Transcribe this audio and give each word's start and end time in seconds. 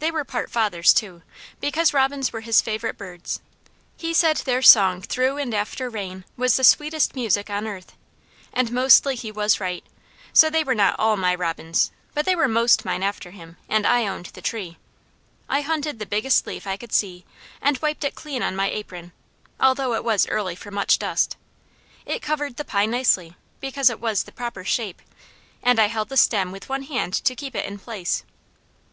They 0.00 0.10
were 0.10 0.24
part 0.24 0.50
father's 0.50 0.92
too, 0.92 1.22
because 1.60 1.94
robins 1.94 2.32
were 2.32 2.40
his 2.40 2.60
favourite 2.60 2.98
birds; 2.98 3.38
he 3.96 4.12
said 4.12 4.38
their 4.38 4.62
song 4.62 5.00
through 5.00 5.36
and 5.36 5.54
after 5.54 5.88
rain 5.88 6.24
was 6.36 6.56
the 6.56 6.64
sweetest 6.64 7.14
music 7.14 7.48
on 7.48 7.68
earth, 7.68 7.92
and 8.52 8.72
mostly 8.72 9.14
he 9.14 9.30
was 9.30 9.60
right; 9.60 9.84
so 10.32 10.50
they 10.50 10.64
were 10.64 10.74
not 10.74 10.98
all 10.98 11.16
my 11.16 11.36
robins, 11.36 11.92
but 12.14 12.24
they 12.26 12.34
were 12.34 12.48
most 12.48 12.84
mine 12.84 13.04
after 13.04 13.30
him; 13.30 13.58
and 13.68 13.86
I 13.86 14.08
owned 14.08 14.26
the 14.34 14.42
tree. 14.42 14.76
I 15.48 15.60
hunted 15.60 16.00
the 16.00 16.04
biggest 16.04 16.48
leaf 16.48 16.66
I 16.66 16.76
could 16.76 16.92
see, 16.92 17.24
and 17.62 17.78
wiped 17.80 18.02
it 18.02 18.16
clean 18.16 18.42
on 18.42 18.56
my 18.56 18.68
apron, 18.70 19.12
although 19.60 19.94
it 19.94 20.02
was 20.02 20.26
early 20.26 20.56
for 20.56 20.72
much 20.72 20.98
dust. 20.98 21.36
It 22.04 22.22
covered 22.22 22.56
the 22.56 22.64
pie 22.64 22.86
nicely, 22.86 23.36
because 23.60 23.88
it 23.88 24.00
was 24.00 24.24
the 24.24 24.32
proper 24.32 24.64
shape, 24.64 25.00
and 25.62 25.78
I 25.78 25.86
held 25.86 26.08
the 26.08 26.16
stem 26.16 26.50
with 26.50 26.68
one 26.68 26.82
hand 26.82 27.14
to 27.22 27.36
keep 27.36 27.54
it 27.54 27.66
in 27.66 27.78
place. 27.78 28.24